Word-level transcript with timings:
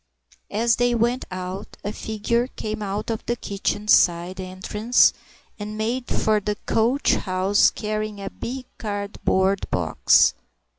As 0.49 0.77
they 0.77 0.95
went 0.95 1.25
out, 1.29 1.77
a 1.83 1.91
figure 1.93 2.47
came 2.47 2.81
out 2.81 3.11
of 3.11 3.23
the 3.27 3.35
kitchen 3.35 3.87
side 3.87 4.39
entrance 4.39 5.13
and 5.59 5.77
made 5.77 6.07
for 6.07 6.39
the 6.39 6.55
coach 6.65 7.13
house, 7.17 7.69
carrying 7.69 8.19
a 8.19 8.31
big 8.31 8.65
cardboard 8.79 9.69
box. 9.69 10.33